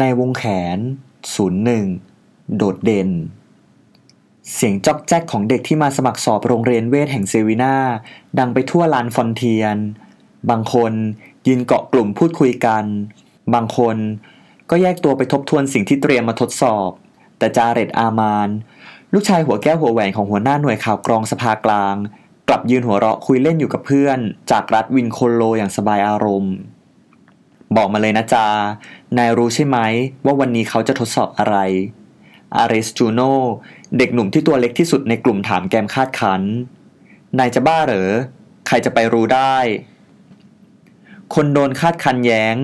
[0.00, 0.44] ในวงแข
[0.76, 0.78] น
[1.86, 3.10] 01 โดดเด่น
[4.54, 7.76] เสียงจ้อกแจ้กของเด็กที่มาสมัครสอบโรงเรียนเวทแห่งเซวินา
[8.38, 9.76] ดังไปทั่วลานฟอนเทียน
[10.50, 10.92] บางคน
[11.46, 12.84] ยืนเกาะกลุ่มพูดคุยกัน
[13.54, 13.96] บางคน
[14.70, 16.90] ก็แยกตัวไปทบทวนสิ่งที่เตรียมมาทดสอบ
[17.38, 18.48] แต่จาเรตอามาน
[19.12, 21.96] ลูกชายหัวแก้วหัวแหวนของหัวหน้าหน่วยข่าวกรองสภากลาง
[22.48, 24.18] กลับยืนหัวเราะคุยเล่นอยู่กับเพื่อน
[24.50, 26.54] จากรัฐวินโคโลอย่างสบายอารมณ์
[27.76, 28.46] บอกมาเลยนะจา
[29.18, 29.78] นายรู้ใช่ไหม
[30.24, 31.56] ว่าวันนี้เขาจะทดสอบอะไร
[32.56, 33.20] อาริสจูโน
[33.98, 36.42] เด็กหนุ่มที่ตัวเล็กที่สุดในกลุ่มถามแกมคาดคัน
[37.38, 38.10] นายจะบ้าเหรอ
[38.66, 39.56] ใครจะไปรู้ได้
[41.34, 42.56] คนโดนคาดคันแย้ง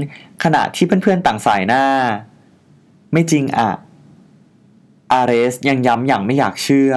[0.45, 1.84] ขณะที่เพื่อนๆต่างสายหน้า
[3.12, 3.70] ไม่จริงอะ
[5.12, 6.92] อาเรสยังย้ำอย่างไม่อยากเชื่อ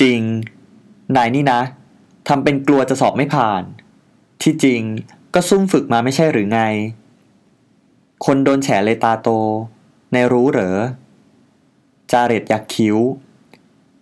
[0.00, 0.20] จริง
[1.16, 1.60] นายนี่นะ
[2.28, 3.62] ทำเป็นกลัวจะสอบไม่ผ่าน
[4.42, 4.82] ที่จริง
[5.34, 6.60] ก็ซุ่มฝึกมาไม่ใช่หรือไง
[8.24, 9.28] คนโดนแฉเลยตาโต
[10.12, 10.78] ในรู้เหรอ
[12.12, 12.96] จาเรตยักคิ้ว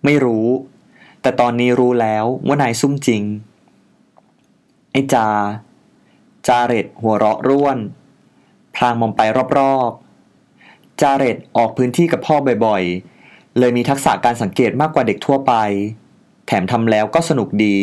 [0.05, 0.47] ไม่รู้
[1.23, 3.23] แต่ตอนนี้รู้แล้วว่านายซุ่มจริง
[4.93, 5.29] ไอ้จา
[6.47, 7.79] จาเรตหัวเราะร่วน
[8.75, 9.21] พลางมองไป
[9.59, 15.53] รอบๆ จาเรตออกพื้นที่กับพ่อบ่อยๆ เลยมีทักษะการสังเกตมากกว่าเด็กทั่วไป
[16.47, 17.77] แถมทำแล้วก็สนุกดี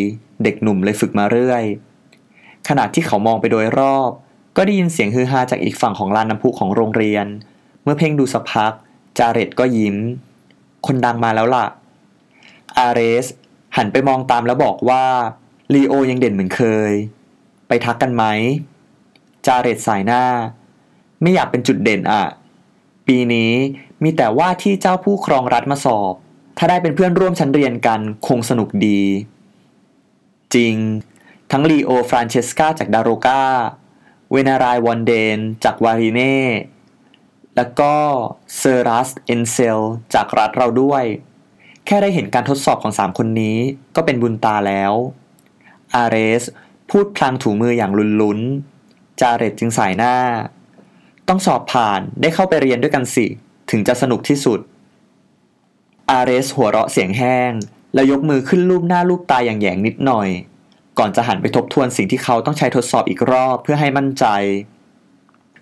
[0.44, 1.64] เด็กหนุ่มเลยฝึกมาเรื่อย
[2.70, 4.10] ขณะที่เขามองไปโดยรอบ
[4.58, 7.26] ก็ได้ยินเสียงฮือฮาจากอีกฝั่งของลานน้ำพุของโรงเรียน
[7.84, 8.74] เมื่อเพ่งดูสักพัก
[9.18, 9.96] จาเรตก็ยิ้ม
[10.86, 11.66] คนดังมาแล้วล่ะ
[12.78, 13.26] อาเรส
[13.78, 15.04] หันไปมองตามแล้วบอกว่า
[15.74, 16.92] ลีโอยังเด่นเหมือนเคย
[17.68, 18.24] ไปทักกันไหม
[19.46, 20.24] จาเรตสายหน้า
[21.22, 22.24] ไม่อยากเป็นจุดเด่นอะ
[23.08, 23.52] ปีนี้
[24.04, 26.14] มีแต่ว่าที่เจ้าผู้ครองรัฐมาสอบ
[26.58, 29.02] ถ้าได้เป็นเพื่อนร่วมชั้นเรียนกันคงสนุกดี
[30.56, 30.76] จริง
[31.56, 33.44] ทั้งลีโอฟรานเชสกาจากดาโรกา
[34.32, 36.38] เวนารายวันเดน จากวาริเน่
[37.56, 37.94] แล้วก็
[38.58, 39.80] เซอรัส เอนเซล
[40.14, 41.04] จากรัฐเราด้วย
[41.86, 43.58] แค่ได้เห็นการทดสอบของสามคนนี้
[43.96, 44.94] ก็เป็นบุญตาแล้ว
[45.96, 46.44] อาเรส
[46.90, 48.40] พูดพลางถูมืออย่างลุนลุน
[49.22, 50.16] จาเรตจึงส่ายหน้า
[51.28, 53.26] ต้องสอบผ่านได้เข้าไปเรียนด้วยกันสิ
[53.70, 54.60] ถึงจะสนุกที่สุด
[56.12, 57.52] อาเรสหัวเราะเสียงแห้ง
[57.94, 60.30] แล้วยกมือขึ้นลูบหน้าลูบตาอย่างแหยงนิดหน่อย
[61.00, 64.26] ก่อนจะหันไปทบทวนสิ่งที่เขาต้องใช้ทดสอบอีกรอบเพื่อให้มั่นใจ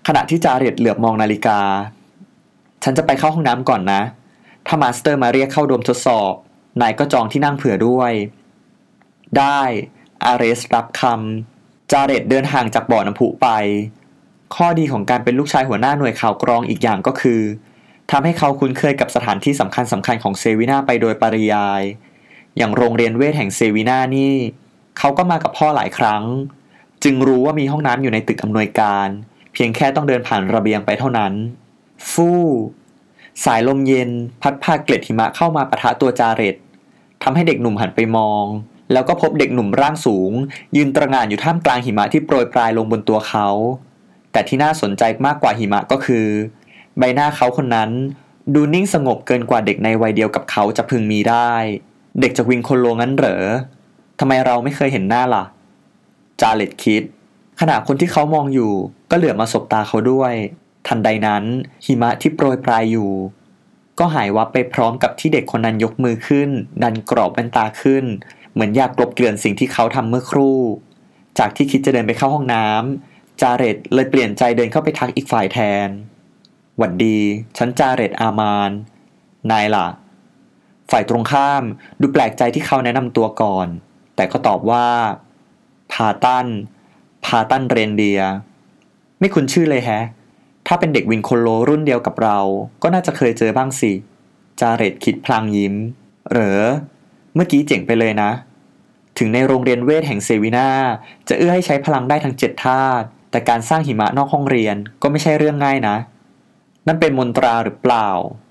[0.07, 1.59] ขณะที่จาเรตเหลือบมองนาฬิกา
[2.83, 4.01] ฉันจะไปเข้าห้องน้ำก่อนนะ
[4.67, 6.33] ถ้า master มาเรียกเข้าโดมทดสอบ
[6.81, 8.13] นายก็จองที่นั่งเผื่อด้วย
[9.37, 9.61] ได้
[10.25, 13.47] อาเรสรับคำจาเรตเดินห่างจากบ่อน้ำพุไป
[14.55, 17.41] ข้อดีของการเป็นลูกชายหัวหน้าหน่วยข่าวกรองอีกอย่างก็คือ
[18.11, 21.81] ทำให้เขาคุ้นเคยกับสถานที่สำคัญสำคัญของเซวินาไปโดยปริยาย
[22.57, 24.35] อย่างโรงเรียนเวทแห่งเซวินานี่
[25.03, 26.23] เขาก็มากับพ่อหลายครั้ง
[27.03, 29.07] จึงรู้ว่ามีห้องน้ำอยู่ในตึกอำนวยการ
[29.53, 31.33] เพียงแค่ต้องเดินผ่านระเบียงไปเท่านั้น
[32.11, 32.41] ฟู่
[33.45, 34.09] สายลมเย็น
[34.41, 36.55] พัดพาเกล็ดหิมะเข้ามาปะทะตัวจาเรต
[37.23, 38.45] ทำให้เด็กหนุ่มหันไปมอง
[38.91, 40.31] แล้วก็พบเด็กหนุ่มร่างสูง
[40.75, 43.47] ยืนตระหง่านอยู่ท่ามกลางหิมะที่โปรยปลายลงบนตัวเขา
[44.31, 46.25] แต่ที่น่าสนใจมากกว่าหิมะก็คือ
[46.97, 47.89] ใบหน้าเขาคนนั้น
[48.53, 51.53] ดูนิ่งสงบเกินกว่าเด็กในวัยเดียวกับเขาจะพึงมีได้
[52.21, 53.43] เด็กจากวิงโคโลงั้นเหรอ
[54.23, 55.43] ทำไมเราไม่เคยเห็นหน้าล่ะ
[56.41, 57.03] จาเลตคิด
[57.59, 58.73] ขณะคนที่เขามองอยู่
[59.09, 60.33] ก็เหลือมาสบตาเขาด้วย
[60.87, 61.43] ทันใดนั้น
[61.85, 63.11] หิมะที่โปรยปลายอยู่
[63.99, 66.49] ก็หายวับไปพร้อมกับที่เด็กคนนั้นยกมือขึ้น
[66.83, 68.05] ดันกรอบแว่นตาขึ้น
[68.53, 70.59] เหมือนอยากกลบเกลื่อนสิ่งที่เขาทำเมื่อครู่
[71.39, 75.87] จากที่คิดจะเดินไปเข้าห้องน้ำจาเรตเลยเปลี่ยนใจเดินเข้าไปทักอีกฝ่ายแทน
[76.77, 77.19] หวัดดี
[77.57, 78.71] ฉันจาเรตอามาน
[79.51, 79.87] นายล่ะ
[80.91, 81.63] ฝ่ายตรงข้าม
[81.99, 83.69] ดูแปลกใจที่เขาแนะนำตัวก่อน
[84.21, 84.87] แต่ก็ตอบว่า
[85.91, 86.47] พาตัน
[87.25, 88.21] พาตันเรนเดีย
[89.19, 90.03] ไม่คุ้นชื่อเลยแฮะ
[90.67, 92.39] ถ้าเป็นเด็กวินโคโลรุ่นเดียวกับเรา
[92.83, 93.91] ก็น่าจะเคยเจอบ้างสิ
[94.59, 95.75] จาเรตคิดพลางยิ้ม
[96.29, 96.63] เหรอ
[97.35, 98.31] เมื่อกี้เจ๋งไปเลยนะ
[99.17, 100.69] ถึงในโรงเรียนเวทแห่งเซวินา
[101.27, 105.95] จะเอื้อให้ใช้พลังได้ทั้งเจ็ดธาตุ แต่การสร้างหิมะนอกห้องเรียนก็ไม่ใช่เรื่องง่ายนะ
[106.87, 108.07] นั่นเป็นมนตราหรือเปล่า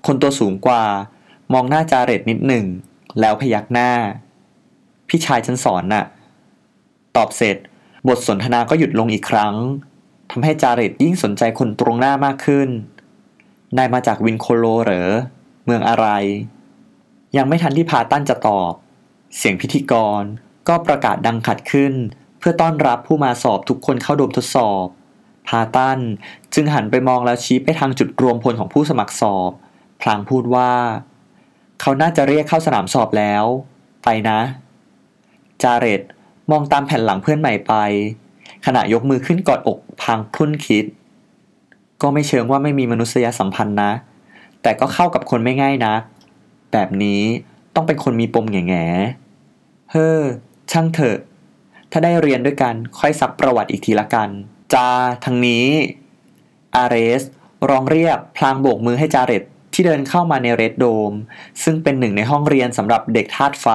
[0.07, 0.83] คนตัวสูงกว่า
[1.53, 2.65] มองหน้าจาเรตนิดหนึ่ง
[3.19, 3.91] แล้วพยักหน้า
[5.13, 6.05] พี่ชายฉันสอนน่ะ
[7.17, 7.57] ตอบเสร็จ
[8.07, 9.55] บทสนทนาก็หยุดลงอีกครั้ง
[10.31, 12.69] ทำให้จาเรตยิ่งสนใจคนตรงหน้ามากขึ้น
[13.77, 15.11] นายมาจากวินโคโลเหรอ
[15.65, 16.07] เมืองอะไร
[17.37, 18.73] ยังไม่ทันที่พาตั้นจะตอบ
[19.37, 20.23] เสียงพิธีกร
[20.67, 21.93] ก็ประกาศดังขัดขึ้น
[22.39, 24.85] เพื่อต้อนรับผู้มาสอบทุกคนเข้าดมทดสอบ
[25.47, 25.99] พาตัน
[26.53, 29.51] จึงหันไปมองแล้วชี้ไปทางจุดรวมพลของผู้สมัครสอบ
[30.01, 30.71] พลางพูดว่า
[31.81, 33.43] เขาน่าจะเรียกเข้าสนามสอบแล้ว
[34.03, 34.39] ไปนะ
[35.63, 36.01] จาเรต
[36.51, 37.73] มองตามแผ่นหลังเพื่อนใหม่ไป
[38.65, 40.85] ขณะยกมือขึ้นกอดอกพางคลุ่นคิด
[42.01, 43.91] ก็ไม่เชิงว่าไม่มีมนุษยสัมพันธ์นะ
[44.61, 45.93] แต่ก็เข้ากับคนไม่ง่ายนะ
[46.71, 47.21] แบบนี้
[47.75, 48.85] ต้องเป็นคนมีปมแง่แง่
[49.91, 50.21] เฮ้อ
[50.71, 51.17] ช่างเถอะ
[51.91, 54.29] ถ้าได้เรียนด้วยกันค่อยซักประวัติอีกทีละกัน
[54.73, 54.87] จา
[55.25, 55.65] ทางนี้
[56.75, 57.23] อาเรส
[57.69, 59.43] ร้องเรียกพลางโบกมือให้จาเรต
[59.73, 61.13] ที่เดินเข้ามาในเรดโดม
[61.63, 63.67] ซึ่งเป็นหนึ่งในห้องเรียนสำหรับเด็กธาตุไฟ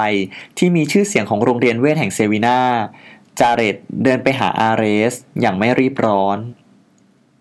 [0.58, 2.60] ที่มีชื่อเสียงของโรงเรียนเวทแห่งเซวินา
[3.40, 6.38] จาเรตเดินไปหาอาเรส อย่างไม่รีบร้อน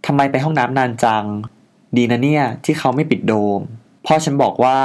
[0.06, 1.25] ทำไมไปห้องน้ำนานจัง
[1.98, 3.60] ดีนะเนี่ยที่เขาไม่ปิดโดม
[4.06, 4.80] พ่อฉันบอกว่า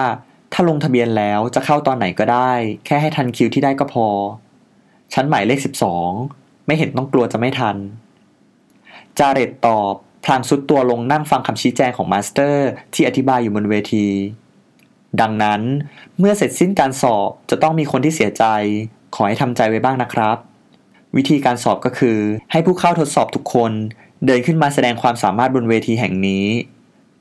[0.53, 2.53] ถ้าลงทะเบียนแล้วจะเข้าตอนไหนก็ได้
[2.87, 4.07] แค่ให้ทันคิวที่ได้ก็พอ
[5.15, 6.11] ฉันหมายเลขสิบสอง
[6.67, 7.77] ไม่เห็นต้องกลัวจะไม่ทัน
[9.19, 9.95] จาเรตตอบ
[10.25, 14.07] พลางทรุดตัวลงนั่งฟังคำชี้แจงของมาสเตอร์ ที่อธิบายอยู่บนเวที
[15.21, 15.61] ดังนั้น
[16.19, 18.45] เมื่อเสร็จสิ้นการสอบจะต้องมีคนที่เสียใจ
[19.15, 20.37] ขอให้ทำใจไว้บ้างนะครับ
[21.17, 22.19] วิธีการสอบก็คือ
[22.53, 23.73] ให้ผู้เข้าทดสอบทุกคน
[24.27, 26.47] เดินขึ้นมาแสดงความสามารถบนเวทีแห่งนี้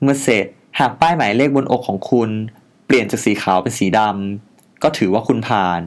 [0.02, 0.46] เมื่อเสร็จ
[0.78, 2.30] หากป้ายหมายเลขบนอกของคุณ
[2.86, 5.80] เปลี่ยนจากสีขาวเป็นสีดำก็ถือว่าคุณผ่าน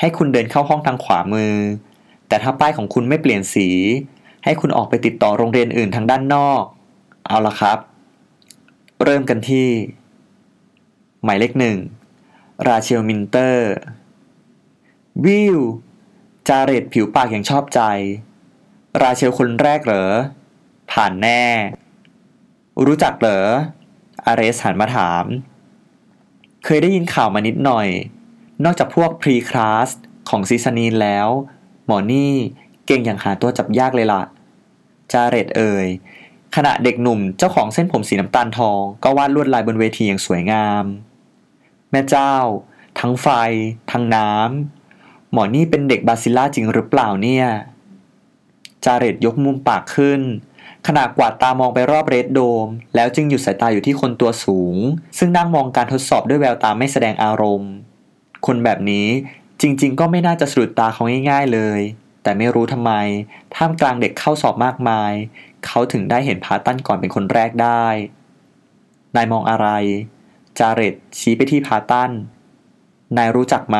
[0.00, 1.54] ให้คุณเดินเข้าห้องทางขวามือ
[2.28, 3.68] แต่ถ้าป้ายของคุณไม่เปลี่ยนสี
[4.44, 6.62] ให้คุณออกไปติดต่อโรงเรียนอื่นทางด้านนอก
[7.26, 7.78] เอาละครับ
[9.04, 9.68] เริ่มกันที่
[11.24, 11.76] หมายเลขหนึ่ง
[12.66, 13.72] ราเชลมินเตอร์
[15.24, 15.58] วิว
[16.48, 17.80] จาเรตผิวปากอย่างชอบใจ
[19.02, 20.04] ราเชลคนแรกเหรอ
[20.92, 21.42] ผ่านแน่
[22.86, 23.40] รู้จักเหรอ
[24.26, 25.24] อาเรสหันมาถาม
[26.64, 27.88] เคยได้ยินข่าวมานิดหน่อย
[28.64, 29.88] นอกจากพวกพรีคลาส
[30.28, 31.28] ของซีซานีนแล้ว
[31.86, 32.34] หมอนี่
[32.86, 34.22] เก่งอย่างหาตัวจับยากเลยล่ะ
[35.12, 35.86] จาเรตเอ่ย
[36.56, 40.84] ขณะเด็กหนุ่มเจ้าของเส้นผมสีน้ำตาลทอง ก็วาดลวดลายบนเวทีอย่างสวยงาม
[41.90, 42.34] แม่เจ้า
[43.00, 43.28] ทั้งไฟ
[43.90, 47.46] ทั้งน้ำหมอนี่เป็นเด็กบาซิล่าจริงหรือเปล่าเนี่ย
[48.84, 50.20] จาเรตยกมุมปากขึ้น
[50.86, 54.76] ขณะกวาดตามองไปรอบเรดโดม แล้วจึงหยุดสายตาอยู่ที่คนตัวสูง
[55.18, 57.72] ซึ่งนั่งมองการทดสอบด้วยแววตาไม่แสดงอารมณ์
[58.46, 59.06] คนแบบนี้
[59.60, 61.80] จริง ๆ ก็ไม่น่าจะสะดุดตาเขาง่าย ๆเลย
[62.22, 62.92] แต่ไม่รู้ทำไม
[63.54, 65.12] ท่ามกลางเด็กเข้าสอบมากมาย
[65.66, 67.86] เขาถึงได้เห็นพาตันก่อนเป็นคนแรกได้
[69.16, 69.68] นายมองอะไร
[70.58, 72.10] จาเรตชี้ไปที่พาตัน
[73.16, 73.78] นายรู้จักไหม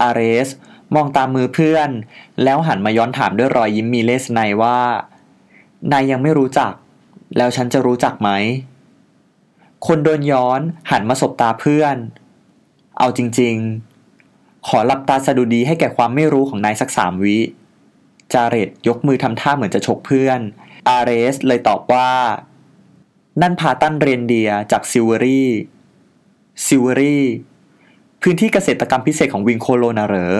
[0.00, 0.48] อาเรส
[0.94, 1.90] มองตามมือเพื่อน
[2.42, 4.78] แล้วหันมาย้อนถามด้วยรอยยิ้มมีเลศนัยว่า
[5.92, 6.72] นายยังไม่รู้จัก
[7.36, 8.30] แล้วฉันจะรู้จักไหม
[9.86, 10.60] คนโดนย้อน
[10.90, 11.96] หันมาสบตาเพื่อน
[12.98, 13.95] เอาจริง ๆ
[14.66, 17.38] ขอหลับตาสดุดีให้แก่ความไม่รู้ของนายสักสามวิ
[18.32, 20.40] จาเรตยกมือทำท่าเหมือนจะชกเพื่อน
[20.88, 22.10] อาเรสเลยตอบว่า
[23.42, 25.50] นั่นพาตันเรนเดียจากซิวเวอรี่
[26.66, 27.24] ซิวเวอรี่
[28.22, 30.34] พื้นที่เกษตรกรรมพิเศษของวินโคโลน่ะเหรอ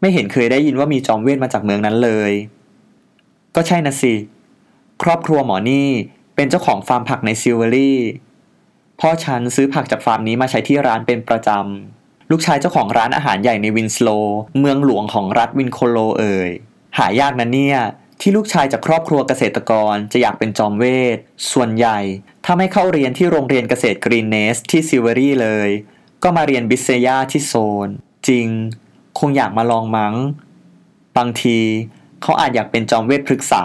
[0.00, 2.32] ไม่เห็นเคยได้ยินว่ามีจอมเวทมาจากเมืองนั้นเลย
[3.54, 4.14] ก็ใช่นะสิ
[5.02, 5.88] ครอบครัวหมอนี่
[6.36, 7.98] เป็นเจ้าของฟาร์มผักในซิวเวอรี่
[9.00, 11.97] พ่อฉันซื้อผักจากฟาร์มนี้มาใช้ที่ร้านเป็นประจำ
[12.30, 14.08] ลูกชายเจ้าของร้านอาหารใหญ่ในวินสโล
[14.58, 16.50] เมืองหลวงของรัฐวินโคโลเอ่ย
[16.98, 17.78] หายากนะเนี่ย
[18.20, 20.84] ที่ลูกชายจากครอบครัวเกษตรกรจะอยากเป็นจอมเว
[21.16, 21.18] ท
[21.52, 21.98] ส่วนใหญ่
[22.44, 25.68] ถ้าไม่เข้าเรียนที่โรงเรียนเกษตรกรีนเนสที่ซิเวอรี่เลย
[26.22, 27.54] ก็มาเรียนบิเซยาที่โซ
[27.86, 27.88] น
[28.28, 28.48] จริง
[29.18, 30.14] คงอยากมาลองมั้ง
[31.16, 31.58] บางที
[32.22, 33.64] เขาอาจอยากเป็นจอมเวทพฤกษา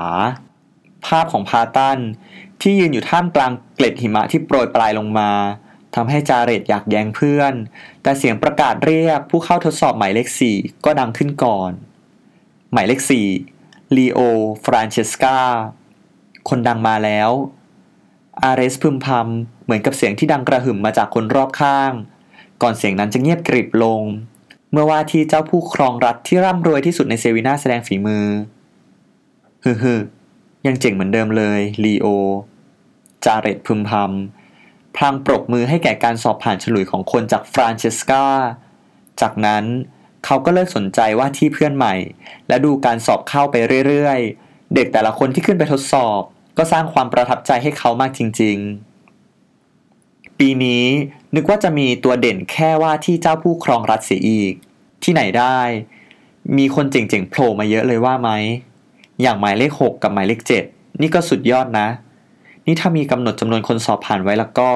[1.05, 1.99] ภาพของพาตัน
[2.61, 5.31] ที่ยืนอยู่ท่ามกลางเกล็ดหิมะที่โปรยปรายลงมา
[5.95, 7.53] ทำให้จาเรตอยากแย้งเพื่อน
[8.03, 11.71] แต่เสียงประกาศเรียกผู้เข้าทดสอบหมายเลขสี่ก็ดังขึ้นก่อน
[12.73, 13.27] หมายเลขสี่
[13.95, 14.19] ลีโอ
[14.65, 15.39] ฟรานเชสกา
[16.49, 17.29] คนดังมาแล้ว
[18.43, 21.91] อาเรสพึมพำเหมือนกับเสียงที่ดังกระหึ่มมาจากคนรอบข้าง
[22.61, 24.01] ก่อนเสียงนั้นจะเงียบกริบลง
[24.71, 28.27] เมื่อว่าที่เจ้าผู้ครองรัฐที่ร่ำรวยที่สุดในเซวินาแสดงฝีมือ
[29.63, 29.95] ฮึฮึ
[30.65, 32.07] ยังเจ๋งเหมือนเดิมเลยลีโอ
[33.25, 34.42] จาเรตพึมพำ
[34.95, 38.25] พลางปรบมือให้แก่การสอบผ่านฉลุยของคนจากฟรานเชสกา
[39.21, 39.63] จากนั้น
[40.25, 41.95] เขาก็เลิกสนใจว่าที่เพื่อนใหม่
[42.47, 43.55] และดูการสอบเข้าไป
[43.87, 46.21] เรื่อยๆ เด็กแต่ละคนที่ขึ้นไปทดสอบ
[46.57, 48.57] ก็สร้างความประทับใจให้เขามากจริง
[49.43, 50.85] ๆ ปีนี้
[51.35, 54.53] นึกว่าจะมีตัวเด่นแค่ว่าที่เจ้าผู้ครองรัฐเสียอีก
[55.03, 55.59] ที่ไหนได้
[56.57, 58.29] มีคนเจ๋งๆโผล่มาเยอะเลยว่าไหม
[59.21, 60.63] อย่างหมายเลขหกกับหมายเลขเจ็ด
[61.01, 61.87] นี่ก็สุดยอดนะ
[62.65, 64.69] นี่ถ้ามีกำหนดจำนวนคนสอบผ่านไว้แล้วก็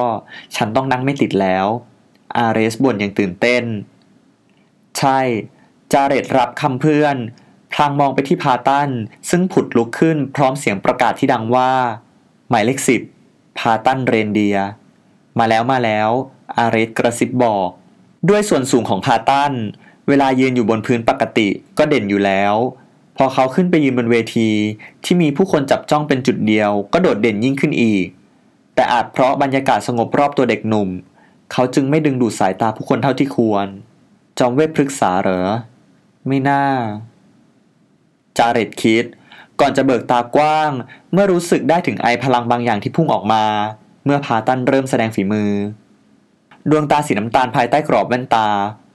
[0.56, 1.66] ฉันต้องนั่งไม่ติดแล้ว
[2.36, 3.64] อาเรสบ่นอย่างตื่นเต้น
[4.98, 5.20] ใช่
[5.92, 7.16] จาเรตรับคำเพื่อน
[7.72, 8.90] พลางมองไปที่พาตัน
[9.30, 11.70] ซึ่งผุดลุกขึ้นพร้อมเสียงประกาศที่ดังว่า
[12.50, 13.02] หมายเลขสิบ
[13.58, 14.58] พาตันเรนเดีย
[15.38, 16.10] มาแล้วมาแล้ว
[16.56, 17.68] อาเรสกระซิบบอก
[18.28, 19.52] ด้วยส่วนสูงของพาตัน
[20.08, 22.54] เวลายืนอยู่บนพื้นปกติก็เด่นอยู่แล้ว
[23.20, 24.48] พอเขาขึ้นไปยืนบนเวที
[25.04, 28.06] ที่มีผู้คนจับจ้องเป็นจุดเดียว ก็โดดเด่นยิ่งขึ้นอีก
[28.74, 30.88] แต่อาจเพราะบรรยากาศสงบรอบตัวเด็กหนุ่ม
[31.52, 33.66] เขาจึงไม่ดึงดูดสายตาผู้คนเท่าที่ควร
[34.38, 35.40] จอมเวทพฤกษาเหรอ
[36.26, 36.64] ไม่น่า
[38.38, 39.04] จาเรตคิด
[39.60, 40.70] ก่อนจะเบิกตากว้าง
[41.12, 43.44] เมื่อรู้สึกได้ถึงไอพลังบางอย่างที่พุ่งออกมา
[44.04, 45.52] เมื่อพาตันเริ่มแสดงฝีมือ
[46.70, 48.48] ดวงตาสีน้ำตาลภายใต้กรอบแว่นตา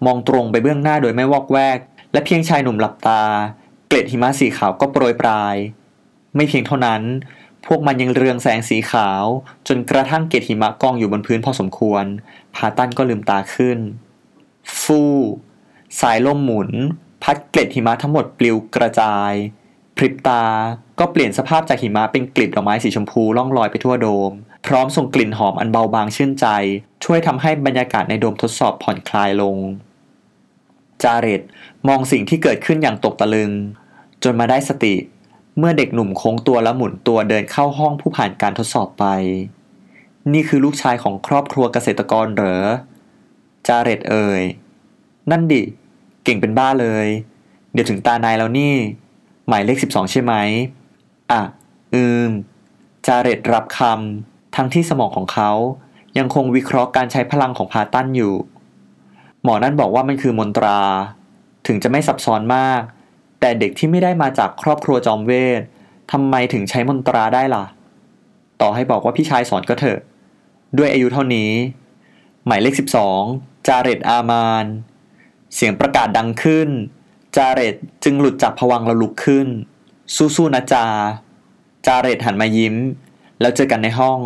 [0.05, 1.79] มองตรงไปเบื้องหน้าโดยไม่วอกแวก
[2.13, 3.21] และเพียงชายหนุ่มหลับตา
[3.95, 5.55] ล็ดหิมะสีขาวก็โปรยปลาย
[6.35, 7.01] ไม่เพียงเท่านั้น
[7.65, 9.23] พวกมันยังเรืองแสงสีขาว
[9.67, 12.05] จนกระทั่งเกล็ดหิมะกองอยู่บนพื้นพอสมควร
[12.55, 13.79] พาตันก็ลืมตาขึ้น
[14.81, 15.15] ฟู่
[16.01, 16.69] สายลมหมุน
[17.23, 19.31] พัดเกล็ดหิมะทั้งหมดปลิวกระจาย
[19.97, 20.43] พริบตา
[20.99, 24.31] ก็เปลี่ยนสภาพจากหิมะเป็นกลีบดอกไม้สีชมพูล่องลอยไปทั่วโดม
[24.67, 26.45] พร้อมส่งกลิ่นหอมอันเบาบางชื่นใจ
[27.03, 29.57] ช่วยทำให้บรรยากาศในโดมทดสอบผ่อนคลายลง
[31.03, 31.41] จาเรต
[31.87, 33.51] มองสิ่งที่เกิดขึ้นอย่างตกตะลึง
[34.23, 34.95] จนมาได้สติ
[35.57, 39.05] เมื่อเด็กหนุ่มโค้งตัวและหมุนตัวเดินเข้าห้องผู้ผ่านการทดสอบไป
[40.33, 42.63] นี่คือลูกชายของครอบครัวเกษตรกรเหรอ
[43.67, 44.41] จาเรตเอ่ย
[45.31, 45.63] นั่นดิ
[46.23, 47.07] เก่งเป็นบ้าเลย
[47.73, 48.73] เดี๋ยวถึงตานายแล้วนี่
[49.47, 50.33] หมายเลข12ใช่ไหม
[51.31, 51.41] อะ
[51.93, 52.29] อืม
[53.05, 55.51] จาเรตรับคำทั้งที่สมองของเขา
[56.17, 58.33] ยังคงวิเคราะห์การใช้พลังของพาตันอยู่
[59.43, 60.79] หมอนั่นบอกว่ามันคือมนตรา
[61.67, 62.81] ถึงจะไม่ซับซ้อนมาก
[63.45, 65.61] แต่เด็กที่ไม่ได้มาจากครอบครัวจอมเวท
[66.11, 67.65] ทำไมถึงใช้มนตราได้ล่ะ
[68.61, 69.99] ต่อให้บอกว่าพี่ชายสอนก็เถอะ
[70.77, 71.51] ด้วยอายุเท่านี้
[72.45, 72.73] หมายเลข
[73.19, 74.65] 12 จาเรตอามาน
[75.55, 76.69] เสียงประกาศดังขึ้น
[77.35, 79.47] จาเรตจึงหลุดจากผวังค์แล้วลุกขึ้น
[80.15, 80.85] สู้ๆนะจา
[81.85, 82.75] จาเรตหันมายิ้ม
[83.41, 84.19] แล้วเจอกันในห้อง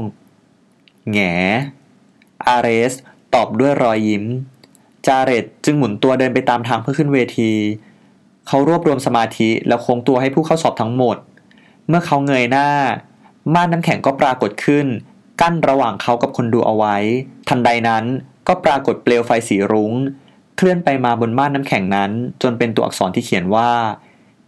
[1.12, 1.20] แง
[2.48, 2.94] อาเรส
[3.34, 4.26] ตอบด้วยรอยยิ้ม
[5.08, 7.52] จาเรตจึงหมุนตัวเดินไปตามทางเพื่อขึ้นเวที
[8.48, 11.18] เขารวบรวมสมาธิแล้วโค้งตัวให้ผู้เข้าสอบทั้งหมด
[11.88, 12.70] เมื่อเขาเงยหน้า
[13.54, 14.86] ม่านน้ำแข็งก็ปรากฏขึ้น
[15.42, 16.96] กั้นระหว่างเขากับคนดูเอาไว้
[17.50, 18.04] ทันใดนั้น
[18.48, 19.94] ก็ปรากฏเปลวไฟสีรุง้ง
[20.56, 22.12] เคลื่อนไปมาบนม่านน้ำแข็งนั้น
[22.42, 23.70] จนเป็นตัวอักษรที่เขียนว่า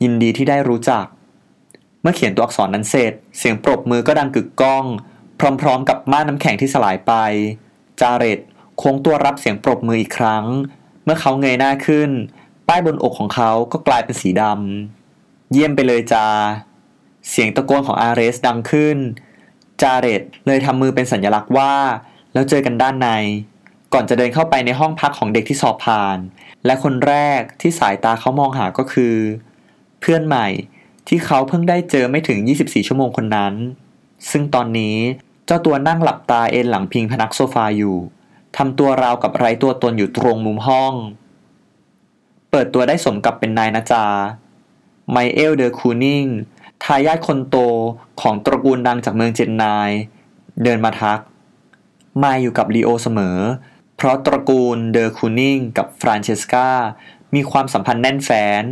[0.03, 1.05] ยินดีที่ได้รู้จัก
[2.01, 4.85] เมื่อเขียนตัวอักษรนั้นเสร็จ เสียงปรบมือก็ดังกึกก้อง
[5.61, 7.13] พร้อมๆ กับม่านน้ำแข็งที่สลายไป
[8.01, 8.39] จาเรต
[8.77, 10.45] โค้งตัวรับเสียงปรบมืออีกครั้ง
[11.03, 12.09] เมื่อเขาเงยหน้าขึ้น
[12.69, 16.25] ป้ายบนอกของเขาก็กลายเป็นสีดำ เยี่ยมไปเลยจา
[17.29, 18.97] เสียงตะโกนของอาเรสดังขึ้น
[19.81, 21.73] จาเรตเลยทำมือเป็นสัญลักษณ์ว่า
[22.33, 23.09] แล้วเจอกันด้านใน
[23.93, 26.17] ก่อนจะเดินเข้าไปในห้องพักของเด็กที่สอบผ่าน
[26.65, 29.15] และคนแรกที่สายตาเขามองหาก็คือ
[29.99, 30.47] เพื่อนใหม่
[31.07, 33.53] ที่เขาเพิ่งได้เจอไม่ถึง 24 ชั่วโมงคนนั้น
[34.31, 34.97] ซึ่งตอนนี้
[35.45, 37.97] เจ้าตัวนั่งหลับตาเอนหลังพิงพนักโซฟาอยู่
[38.57, 40.93] ทำตัวราวกับไร้ตัวตนอยู่ตรงมุมห้อง
[42.51, 44.05] เปิดตัวได้สมกับเป็นนายนาจา
[45.11, 46.25] ไมเอลเดอคูนิง
[46.83, 47.55] ทายาทคนโต
[48.21, 49.89] ของตระกูลดังจากเมืองเจนนาย
[50.63, 51.19] เดินมาทัก
[52.23, 53.37] มาอยู่กับลีโอเสมอ
[53.95, 56.69] เพราะตระกูลเดอคูนิงกับฟรานเชสกา
[57.35, 58.63] มีความสัมพันธ์แน่นแฟ้น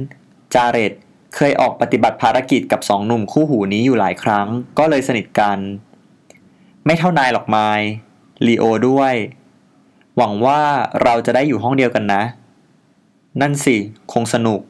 [0.54, 0.94] จาเรต
[1.36, 5.60] เคยออกปฏิบัติภารกิจกับสองหนุ่มคู่หูนี้อยู่หลายครั้ง ก็เลยสนิทกัน
[6.86, 7.88] ไม่เท่านายหรอกไมล์
[8.46, 9.14] ลีโอด้วย
[10.18, 10.62] หวังว่า
[11.04, 12.24] เราจะได้อยู่ห้องเดียวกันนะ
[13.42, 13.78] นั่นสิ
[14.14, 14.62] คงสนุก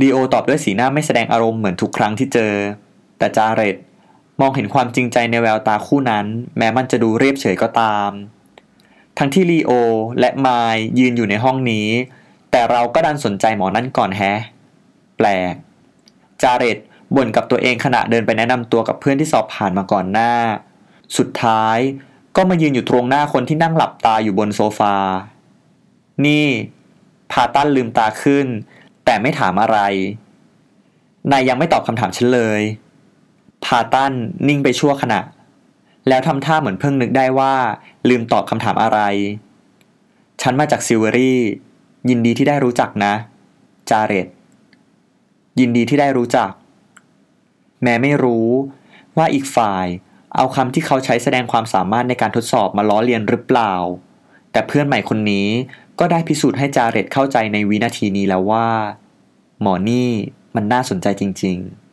[0.00, 2.52] ลีโอตอบด้วยสีหน้าไม่แสดงอารมณ์เหมือนทุกครั้งที่เจอ
[3.18, 3.76] แต่จาเรต
[4.40, 6.26] มองเห็นความจริงใจในแววตาคู่นั้น
[6.58, 8.10] แม้มันจะดูเรียบเฉยก็ตาม
[9.18, 9.70] ทั้งที่ลีโอ
[10.20, 11.88] และไมล์ยืนอยู่ในห้องนี้
[12.50, 14.38] แต่เราก็ดันสนใจหมอนั่นก่อนแฮะ
[15.16, 15.54] แปลก
[16.42, 16.78] จาเรต
[17.16, 20.32] บ่นกับตัวเองขณะเดินไปแนะนำตัวกับเพื่อนที่สอบผ่านมาก่อนหน้า
[21.18, 21.78] สุดท้าย
[22.36, 24.94] ก็มายืนอยู่ตรงหน้าคนที่นั่งหลับตาอยู่บนโซฟา
[26.26, 26.46] นี่
[27.36, 28.46] พาตันลืมตาขึ้น
[29.04, 29.78] แต่ไม่ถามอะไร
[31.30, 32.60] นายยังไม่ตอบคำถามฉันเลย
[33.64, 34.12] พาตัน
[34.48, 35.20] นิ่งไปชั่วขณะ
[36.08, 37.54] แล้วทำท่าเหมือนเพิ่งนึกได้ว่า
[38.08, 39.00] ลืมตอบคำถามอะไร
[40.42, 41.40] ฉันมาจากซิลเวอรี่
[42.08, 43.14] ยินดีที่ได้รู้จักนะ
[43.90, 44.26] จาเรต
[45.60, 46.50] ยินดีที่ได้รู้จัก
[47.82, 48.48] แม้ไม่รู้
[49.16, 49.86] ว่าอีกฝ่าย
[50.36, 53.74] เอาคำที่เขาใช้แสดงความสามารถในการทดสอบมาล้อเลียนหรือเปล่า
[54.52, 55.48] แต่เพื่อนใหม่คนนี้
[55.98, 58.66] ก็ได้พิสูจน์ให้จาเรตเข้าใจในวินาทีนี้แล้วว่า
[59.60, 60.08] หมอนี่
[60.54, 61.83] มันน่าสนใจจริง ๆ